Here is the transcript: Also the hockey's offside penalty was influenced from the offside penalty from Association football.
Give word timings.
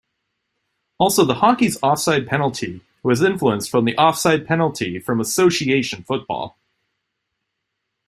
Also 0.97 1.23
the 1.23 1.35
hockey's 1.35 1.77
offside 1.83 2.25
penalty 2.25 2.81
was 3.03 3.21
influenced 3.21 3.69
from 3.69 3.85
the 3.85 3.95
offside 3.97 4.47
penalty 4.47 4.97
from 4.97 5.19
Association 5.21 6.01
football. 6.03 6.57